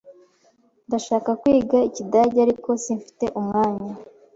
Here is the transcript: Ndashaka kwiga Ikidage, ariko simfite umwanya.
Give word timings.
Ndashaka 0.87 1.29
kwiga 1.41 1.77
Ikidage, 1.89 2.37
ariko 2.45 2.69
simfite 2.83 3.25
umwanya. 3.39 3.91